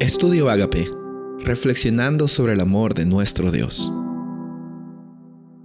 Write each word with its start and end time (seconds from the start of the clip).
Estudio 0.00 0.48
Agape, 0.48 0.90
reflexionando 1.44 2.26
sobre 2.26 2.54
el 2.54 2.60
amor 2.60 2.94
de 2.94 3.04
nuestro 3.04 3.52
Dios. 3.52 3.92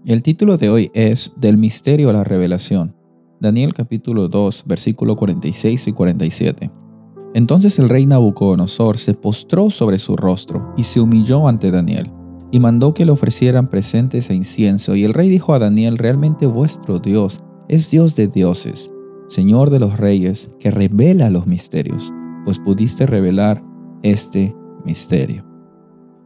El 0.06 0.24
título 0.24 0.58
de 0.58 0.70
hoy 0.70 0.92
es 0.94 1.32
Del 1.38 1.58
misterio 1.58 2.10
a 2.10 2.14
la 2.14 2.26
revelación. 2.26 2.94
Daniel 3.40 3.74
capítulo 3.74 4.28
2, 4.28 4.66
versículo 4.68 5.16
46 5.16 5.88
y 5.88 5.94
47. 5.94 6.70
Entonces 7.34 7.80
el 7.80 7.88
rey 7.88 8.06
Nabucodonosor 8.08 8.98
se 8.98 9.14
postró 9.14 9.70
sobre 9.70 10.00
su 10.00 10.18
rostro 10.18 10.74
y 10.76 10.84
se 10.84 11.00
humilló 11.00 11.48
ante 11.48 11.72
Daniel, 11.72 12.12
y 12.52 12.60
mandó 12.60 12.94
que 12.94 13.06
le 13.06 13.14
ofrecieran 13.14 13.70
presentes 13.70 14.30
e 14.30 14.36
incienso. 14.36 14.98
Y 14.98 15.06
el 15.06 15.14
rey 15.14 15.30
dijo 15.30 15.54
a 15.54 15.60
Daniel, 15.60 15.98
realmente 15.98 16.46
vuestro 16.46 17.00
Dios 17.00 17.40
es 17.70 17.90
Dios 17.90 18.18
de 18.18 18.28
dioses, 18.28 18.92
Señor 19.30 19.70
de 19.70 19.80
los 19.80 19.98
reyes, 19.98 20.52
que 20.60 20.72
revela 20.72 21.30
los 21.30 21.48
misterios, 21.48 22.14
pues 22.44 22.60
pudiste 22.60 23.06
revelar 23.08 23.64
este 24.12 24.56
misterio. 24.86 25.44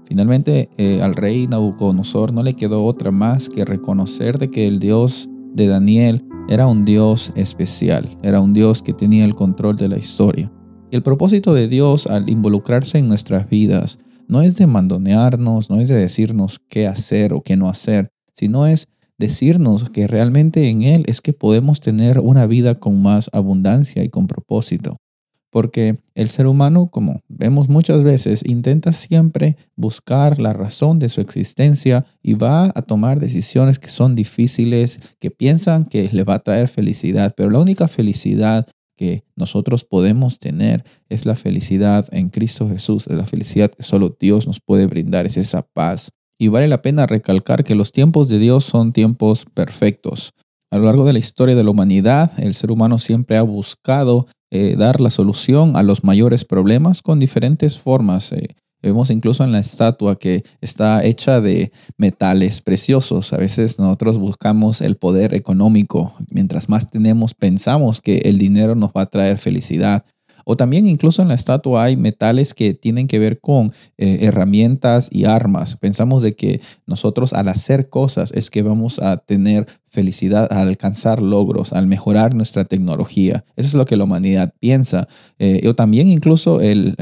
Finalmente, 0.03 0.69
eh, 0.77 1.01
al 1.01 1.15
rey 1.15 1.47
Nabucodonosor 1.47 2.33
no 2.33 2.43
le 2.43 2.55
quedó 2.55 2.83
otra 2.83 3.11
más 3.11 3.47
que 3.47 3.63
reconocer 3.63 4.37
de 4.37 4.51
que 4.51 4.67
el 4.67 4.79
Dios 4.79 5.29
de 5.53 5.67
Daniel 5.67 6.25
era 6.49 6.67
un 6.67 6.83
Dios 6.83 7.31
especial, 7.35 8.17
era 8.21 8.41
un 8.41 8.53
Dios 8.53 8.81
que 8.81 8.93
tenía 8.93 9.23
el 9.23 9.35
control 9.35 9.77
de 9.77 9.87
la 9.87 9.97
historia. 9.97 10.51
Y 10.91 10.95
el 10.95 11.03
propósito 11.03 11.53
de 11.53 11.67
Dios 11.67 12.07
al 12.07 12.29
involucrarse 12.29 12.97
en 12.97 13.07
nuestras 13.07 13.49
vidas 13.49 13.99
no 14.27 14.41
es 14.41 14.57
de 14.57 14.67
mandonearnos, 14.67 15.69
no 15.69 15.79
es 15.79 15.87
de 15.87 15.95
decirnos 15.95 16.59
qué 16.67 16.87
hacer 16.87 17.33
o 17.33 17.41
qué 17.41 17.55
no 17.55 17.69
hacer, 17.69 18.09
sino 18.33 18.67
es 18.67 18.87
decirnos 19.17 19.89
que 19.89 20.07
realmente 20.07 20.69
en 20.69 20.81
Él 20.81 21.03
es 21.07 21.21
que 21.21 21.33
podemos 21.33 21.79
tener 21.79 22.19
una 22.19 22.45
vida 22.45 22.75
con 22.75 23.01
más 23.01 23.29
abundancia 23.31 24.03
y 24.03 24.09
con 24.09 24.27
propósito. 24.27 24.97
Porque 25.51 25.95
el 26.13 26.29
ser 26.29 26.45
humano, 26.45 26.89
como 26.91 27.21
vemos 27.27 27.69
muchas 27.69 28.03
veces, 28.03 28.43
intenta 28.45 28.93
siempre 28.93 29.57
buscar 29.75 30.39
la 30.39 30.53
razón 30.53 30.99
de 30.99 31.09
su 31.09 31.21
existencia 31.21 32.05
y 32.21 32.33
va 32.33 32.71
a 32.75 32.81
tomar 32.83 33.19
decisiones 33.19 33.79
que 33.79 33.89
son 33.89 34.15
difíciles, 34.15 34.99
que 35.19 35.31
piensan 35.31 35.85
que 35.85 36.09
le 36.11 36.23
va 36.23 36.35
a 36.35 36.43
traer 36.43 36.67
felicidad, 36.67 37.33
pero 37.35 37.49
la 37.49 37.59
única 37.59 37.87
felicidad 37.87 38.67
que 38.99 39.23
nosotros 39.37 39.85
podemos 39.85 40.39
tener 40.39 40.83
es 41.07 41.25
la 41.25 41.37
felicidad 41.37 42.05
en 42.11 42.29
Cristo 42.29 42.67
Jesús, 42.67 43.07
es 43.07 43.15
la 43.15 43.25
felicidad 43.25 43.71
que 43.71 43.81
solo 43.81 44.15
Dios 44.19 44.45
nos 44.45 44.59
puede 44.59 44.87
brindar, 44.87 45.25
es 45.25 45.37
esa 45.37 45.61
paz. 45.61 46.11
Y 46.37 46.49
vale 46.49 46.67
la 46.67 46.81
pena 46.81 47.07
recalcar 47.07 47.63
que 47.63 47.75
los 47.75 47.93
tiempos 47.93 48.27
de 48.27 48.39
Dios 48.39 48.65
son 48.65 48.91
tiempos 48.91 49.45
perfectos. 49.53 50.33
A 50.69 50.77
lo 50.77 50.83
largo 50.85 51.05
de 51.05 51.13
la 51.13 51.19
historia 51.19 51.55
de 51.55 51.63
la 51.63 51.71
humanidad, 51.71 52.31
el 52.39 52.53
ser 52.53 52.71
humano 52.71 52.99
siempre 52.99 53.37
ha 53.37 53.41
buscado 53.41 54.27
eh, 54.51 54.75
dar 54.77 54.99
la 55.01 55.09
solución 55.09 55.75
a 55.75 55.83
los 55.83 56.03
mayores 56.03 56.45
problemas 56.45 57.01
con 57.01 57.19
diferentes 57.19 57.77
formas. 57.77 58.31
Eh, 58.31 58.55
vemos 58.81 59.09
incluso 59.09 59.43
en 59.43 59.51
la 59.51 59.59
estatua 59.59 60.17
que 60.17 60.43
está 60.61 61.03
hecha 61.03 61.41
de 61.41 61.71
metales 61.97 62.61
preciosos. 62.61 63.33
A 63.33 63.37
veces 63.37 63.77
nosotros 63.79 64.17
buscamos 64.17 64.81
el 64.81 64.97
poder 64.97 65.33
económico. 65.33 66.13
Mientras 66.29 66.69
más 66.69 66.87
tenemos, 66.87 67.33
pensamos 67.33 68.01
que 68.01 68.19
el 68.19 68.37
dinero 68.37 68.75
nos 68.75 68.91
va 68.91 69.01
a 69.01 69.09
traer 69.09 69.37
felicidad. 69.37 70.05
O 70.51 70.57
también 70.57 70.87
incluso 70.87 71.21
en 71.21 71.27
la 71.27 71.35
estatua 71.35 71.83
hay 71.83 71.95
metales 71.95 72.55
que 72.55 72.73
tienen 72.73 73.07
que 73.07 73.19
ver 73.19 73.39
con 73.39 73.71
eh, 73.99 74.17
herramientas 74.21 75.07
y 75.11 75.25
armas. 75.25 75.75
Pensamos 75.75 76.23
de 76.23 76.35
que 76.35 76.59
nosotros 76.87 77.33
al 77.33 77.49
hacer 77.49 77.89
cosas 77.89 78.31
es 78.31 78.49
que 78.49 78.63
vamos 78.63 78.97
a 78.97 79.17
tener 79.17 79.67
felicidad, 79.89 80.47
al 80.51 80.67
alcanzar 80.67 81.21
logros, 81.21 81.73
al 81.73 81.87
mejorar 81.87 82.33
nuestra 82.35 82.65
tecnología. 82.65 83.43
Eso 83.55 83.67
es 83.69 83.73
lo 83.73 83.85
que 83.85 83.97
la 83.97 84.03
humanidad 84.03 84.53
piensa. 84.59 85.07
Eh, 85.39 85.67
o 85.67 85.75
también 85.75 86.07
incluso 86.07 86.61
el, 86.61 86.95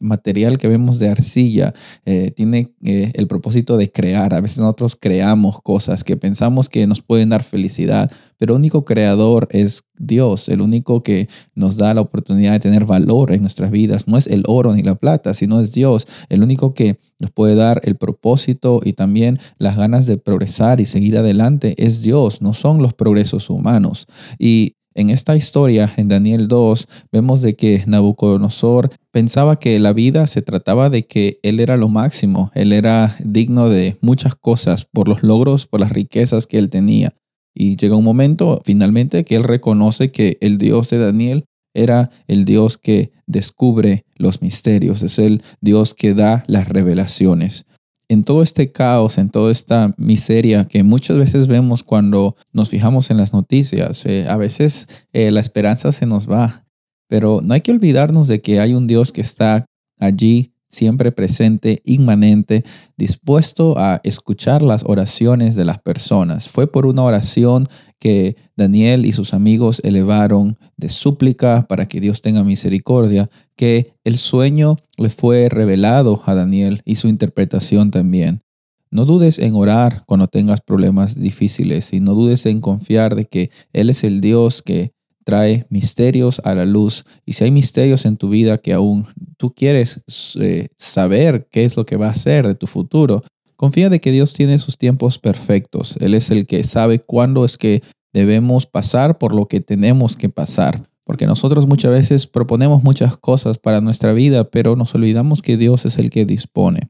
material 0.00 0.58
que 0.58 0.68
vemos 0.68 0.98
de 0.98 1.08
arcilla 1.08 1.74
eh, 2.04 2.30
tiene 2.30 2.72
eh, 2.84 3.12
el 3.14 3.26
propósito 3.26 3.76
de 3.76 3.90
crear. 3.90 4.34
A 4.34 4.40
veces 4.40 4.58
nosotros 4.58 4.96
creamos 4.96 5.60
cosas 5.60 6.04
que 6.04 6.16
pensamos 6.16 6.68
que 6.68 6.86
nos 6.86 7.02
pueden 7.02 7.28
dar 7.28 7.42
felicidad, 7.42 8.10
pero 8.38 8.54
el 8.54 8.58
único 8.58 8.84
creador 8.84 9.48
es 9.50 9.84
Dios, 9.98 10.48
el 10.48 10.60
único 10.60 11.02
que 11.02 11.28
nos 11.54 11.76
da 11.76 11.94
la 11.94 12.00
oportunidad 12.00 12.52
de 12.52 12.60
tener 12.60 12.84
valor 12.84 13.32
en 13.32 13.40
nuestras 13.40 13.70
vidas. 13.70 14.08
No 14.08 14.18
es 14.18 14.26
el 14.26 14.42
oro 14.46 14.74
ni 14.74 14.82
la 14.82 14.94
plata, 14.94 15.34
sino 15.34 15.60
es 15.60 15.72
Dios, 15.72 16.06
el 16.28 16.42
único 16.42 16.74
que 16.74 16.98
nos 17.18 17.30
puede 17.30 17.54
dar 17.54 17.80
el 17.84 17.96
propósito 17.96 18.80
y 18.84 18.92
también 18.92 19.38
las 19.58 19.76
ganas 19.76 20.06
de 20.06 20.18
progresar 20.18 20.80
y 20.80 20.86
seguir 20.86 21.16
adelante 21.16 21.74
es 21.78 22.02
Dios, 22.02 22.42
no 22.42 22.52
son 22.52 22.82
los 22.82 22.94
progresos 22.94 23.48
humanos. 23.50 24.06
Y 24.38 24.76
en 24.96 25.10
esta 25.10 25.36
historia, 25.36 25.92
en 25.98 26.08
Daniel 26.08 26.48
2, 26.48 26.88
vemos 27.12 27.42
de 27.42 27.54
que 27.54 27.84
Nabucodonosor 27.86 28.90
pensaba 29.10 29.58
que 29.58 29.78
la 29.78 29.92
vida 29.92 30.26
se 30.26 30.40
trataba 30.40 30.88
de 30.88 31.06
que 31.06 31.38
él 31.42 31.60
era 31.60 31.76
lo 31.76 31.88
máximo, 31.88 32.50
él 32.54 32.72
era 32.72 33.14
digno 33.22 33.68
de 33.68 33.98
muchas 34.00 34.36
cosas 34.36 34.86
por 34.86 35.06
los 35.06 35.22
logros, 35.22 35.66
por 35.66 35.80
las 35.80 35.92
riquezas 35.92 36.46
que 36.46 36.56
él 36.56 36.70
tenía. 36.70 37.14
Y 37.58 37.76
llega 37.76 37.96
un 37.96 38.04
momento 38.04 38.60
finalmente 38.66 39.24
que 39.24 39.34
él 39.34 39.42
reconoce 39.42 40.12
que 40.12 40.36
el 40.42 40.58
Dios 40.58 40.90
de 40.90 40.98
Daniel 40.98 41.46
era 41.74 42.10
el 42.26 42.44
Dios 42.44 42.76
que 42.76 43.12
descubre 43.26 44.04
los 44.16 44.42
misterios, 44.42 45.02
es 45.02 45.18
el 45.18 45.42
Dios 45.62 45.94
que 45.94 46.12
da 46.12 46.44
las 46.48 46.68
revelaciones. 46.68 47.66
En 48.08 48.24
todo 48.24 48.42
este 48.42 48.72
caos, 48.72 49.16
en 49.16 49.30
toda 49.30 49.50
esta 49.50 49.94
miseria 49.96 50.66
que 50.66 50.82
muchas 50.82 51.16
veces 51.16 51.48
vemos 51.48 51.82
cuando 51.82 52.36
nos 52.52 52.68
fijamos 52.68 53.10
en 53.10 53.16
las 53.16 53.32
noticias, 53.32 54.04
eh, 54.04 54.26
a 54.28 54.36
veces 54.36 54.86
eh, 55.12 55.30
la 55.30 55.40
esperanza 55.40 55.92
se 55.92 56.06
nos 56.06 56.30
va, 56.30 56.66
pero 57.08 57.40
no 57.42 57.54
hay 57.54 57.62
que 57.62 57.72
olvidarnos 57.72 58.28
de 58.28 58.42
que 58.42 58.60
hay 58.60 58.74
un 58.74 58.86
Dios 58.86 59.12
que 59.12 59.22
está 59.22 59.64
allí 59.98 60.52
siempre 60.68 61.12
presente, 61.12 61.82
inmanente, 61.84 62.64
dispuesto 62.96 63.78
a 63.78 64.00
escuchar 64.04 64.62
las 64.62 64.84
oraciones 64.84 65.54
de 65.54 65.64
las 65.64 65.80
personas. 65.80 66.48
Fue 66.48 66.70
por 66.70 66.86
una 66.86 67.02
oración 67.02 67.66
que 67.98 68.36
Daniel 68.56 69.06
y 69.06 69.12
sus 69.12 69.34
amigos 69.34 69.80
elevaron 69.84 70.58
de 70.76 70.88
súplica 70.88 71.66
para 71.68 71.86
que 71.86 72.00
Dios 72.00 72.20
tenga 72.20 72.44
misericordia, 72.44 73.30
que 73.56 73.94
el 74.04 74.18
sueño 74.18 74.76
le 74.96 75.08
fue 75.08 75.48
revelado 75.48 76.22
a 76.26 76.34
Daniel 76.34 76.82
y 76.84 76.96
su 76.96 77.08
interpretación 77.08 77.90
también. 77.90 78.42
No 78.90 79.04
dudes 79.04 79.38
en 79.38 79.54
orar 79.54 80.04
cuando 80.06 80.28
tengas 80.28 80.60
problemas 80.60 81.20
difíciles 81.20 81.92
y 81.92 82.00
no 82.00 82.14
dudes 82.14 82.46
en 82.46 82.60
confiar 82.60 83.14
de 83.14 83.24
que 83.24 83.50
Él 83.72 83.90
es 83.90 84.04
el 84.04 84.20
Dios 84.20 84.62
que 84.62 84.92
trae 85.26 85.66
misterios 85.70 86.40
a 86.44 86.54
la 86.54 86.64
luz. 86.64 87.04
Y 87.26 87.32
si 87.32 87.44
hay 87.44 87.50
misterios 87.50 88.06
en 88.06 88.16
tu 88.16 88.28
vida 88.28 88.58
que 88.58 88.72
aún 88.72 89.08
tú 89.36 89.52
quieres 89.52 90.00
eh, 90.40 90.68
saber 90.78 91.48
qué 91.50 91.64
es 91.64 91.76
lo 91.76 91.84
que 91.84 91.96
va 91.96 92.08
a 92.08 92.14
ser 92.14 92.46
de 92.46 92.54
tu 92.54 92.68
futuro, 92.68 93.24
confía 93.56 93.90
de 93.90 94.00
que 94.00 94.12
Dios 94.12 94.34
tiene 94.34 94.60
sus 94.60 94.78
tiempos 94.78 95.18
perfectos. 95.18 95.96
Él 96.00 96.14
es 96.14 96.30
el 96.30 96.46
que 96.46 96.62
sabe 96.62 97.00
cuándo 97.00 97.44
es 97.44 97.58
que 97.58 97.82
debemos 98.12 98.66
pasar 98.66 99.18
por 99.18 99.34
lo 99.34 99.46
que 99.46 99.60
tenemos 99.60 100.16
que 100.16 100.28
pasar. 100.28 100.88
Porque 101.02 101.26
nosotros 101.26 101.66
muchas 101.66 101.90
veces 101.90 102.28
proponemos 102.28 102.84
muchas 102.84 103.16
cosas 103.16 103.58
para 103.58 103.80
nuestra 103.80 104.12
vida, 104.12 104.44
pero 104.50 104.76
nos 104.76 104.94
olvidamos 104.94 105.42
que 105.42 105.56
Dios 105.56 105.86
es 105.86 105.98
el 105.98 106.10
que 106.10 106.24
dispone. 106.24 106.88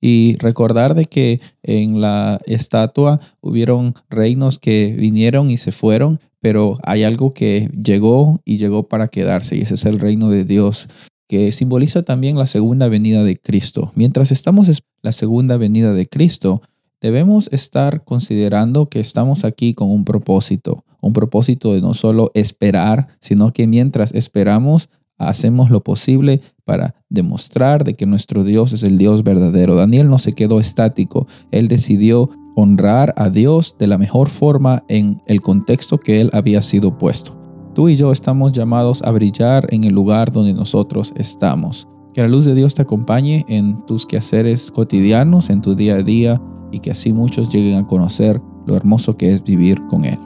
Y 0.00 0.36
recordar 0.38 0.94
de 0.94 1.06
que 1.06 1.40
en 1.62 2.00
la 2.00 2.40
estatua 2.46 3.20
hubieron 3.40 3.94
reinos 4.08 4.58
que 4.58 4.94
vinieron 4.98 5.50
y 5.50 5.56
se 5.56 5.72
fueron, 5.72 6.20
pero 6.40 6.78
hay 6.82 7.02
algo 7.02 7.32
que 7.32 7.70
llegó 7.72 8.40
y 8.44 8.56
llegó 8.56 8.88
para 8.88 9.08
quedarse, 9.08 9.56
y 9.56 9.60
ese 9.60 9.74
es 9.74 9.84
el 9.84 9.98
reino 9.98 10.30
de 10.30 10.44
Dios, 10.44 10.88
que 11.28 11.52
simboliza 11.52 12.02
también 12.02 12.36
la 12.36 12.46
segunda 12.46 12.88
venida 12.88 13.22
de 13.22 13.36
Cristo. 13.36 13.92
Mientras 13.94 14.32
estamos 14.32 14.68
en 14.68 14.74
la 15.02 15.12
segunda 15.12 15.56
venida 15.56 15.92
de 15.92 16.08
Cristo, 16.08 16.62
debemos 17.00 17.48
estar 17.52 18.04
considerando 18.04 18.88
que 18.88 19.00
estamos 19.00 19.44
aquí 19.44 19.74
con 19.74 19.90
un 19.90 20.04
propósito, 20.04 20.84
un 21.00 21.12
propósito 21.12 21.72
de 21.72 21.80
no 21.80 21.94
solo 21.94 22.30
esperar, 22.34 23.08
sino 23.20 23.52
que 23.52 23.66
mientras 23.66 24.14
esperamos, 24.14 24.88
hacemos 25.18 25.70
lo 25.70 25.82
posible 25.82 26.40
para 26.70 26.94
demostrar 27.08 27.82
de 27.82 27.94
que 27.94 28.06
nuestro 28.06 28.44
Dios 28.44 28.72
es 28.72 28.84
el 28.84 28.96
Dios 28.96 29.24
verdadero. 29.24 29.74
Daniel 29.74 30.08
no 30.08 30.18
se 30.18 30.34
quedó 30.34 30.60
estático, 30.60 31.26
él 31.50 31.66
decidió 31.66 32.30
honrar 32.54 33.12
a 33.16 33.28
Dios 33.28 33.74
de 33.76 33.88
la 33.88 33.98
mejor 33.98 34.28
forma 34.28 34.84
en 34.86 35.20
el 35.26 35.40
contexto 35.40 35.98
que 35.98 36.20
Él 36.20 36.30
había 36.32 36.62
sido 36.62 36.96
puesto. 36.96 37.36
Tú 37.74 37.88
y 37.88 37.96
yo 37.96 38.12
estamos 38.12 38.52
llamados 38.52 39.02
a 39.02 39.10
brillar 39.10 39.66
en 39.74 39.82
el 39.82 39.92
lugar 39.92 40.30
donde 40.30 40.54
nosotros 40.54 41.12
estamos. 41.16 41.88
Que 42.14 42.22
la 42.22 42.28
luz 42.28 42.44
de 42.44 42.54
Dios 42.54 42.76
te 42.76 42.82
acompañe 42.82 43.44
en 43.48 43.84
tus 43.86 44.06
quehaceres 44.06 44.70
cotidianos, 44.70 45.50
en 45.50 45.62
tu 45.62 45.74
día 45.74 45.96
a 45.96 46.02
día, 46.04 46.40
y 46.70 46.78
que 46.78 46.92
así 46.92 47.12
muchos 47.12 47.52
lleguen 47.52 47.78
a 47.78 47.86
conocer 47.88 48.40
lo 48.64 48.76
hermoso 48.76 49.16
que 49.16 49.34
es 49.34 49.42
vivir 49.42 49.84
con 49.88 50.04
Él. 50.04 50.20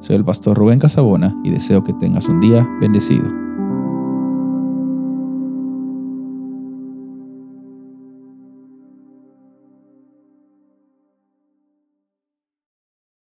Soy 0.00 0.16
el 0.16 0.24
pastor 0.26 0.58
Rubén 0.58 0.80
Casabona 0.80 1.34
y 1.44 1.50
deseo 1.50 1.82
que 1.82 1.94
tengas 1.94 2.28
un 2.28 2.40
día 2.40 2.68
bendecido. 2.78 3.47